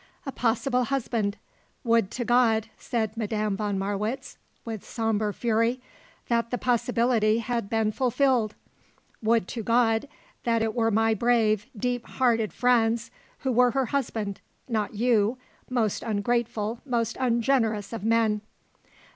A 0.25 0.31
possible 0.31 0.85
husband! 0.85 1.37
Would 1.83 2.09
to 2.09 2.25
God," 2.25 2.69
said 2.75 3.15
Madame 3.15 3.55
von 3.55 3.77
Marwitz, 3.77 4.39
with 4.65 4.83
sombre 4.83 5.31
fury, 5.31 5.79
"that 6.27 6.49
the 6.49 6.57
possibility 6.57 7.37
had 7.37 7.69
been 7.69 7.91
fulfilled! 7.91 8.55
Would 9.21 9.47
to 9.49 9.61
God 9.61 10.09
that 10.43 10.63
it 10.63 10.73
were 10.73 10.89
my 10.89 11.13
brave, 11.13 11.67
deep 11.77 12.03
hearted 12.07 12.51
Franz 12.51 13.11
who 13.41 13.51
were 13.51 13.69
her 13.69 13.85
husband 13.93 14.41
not 14.67 14.95
you, 14.95 15.37
most 15.69 16.01
ungrateful, 16.01 16.79
most 16.83 17.15
ungenerous 17.19 17.93
of 17.93 18.03
men." 18.03 18.41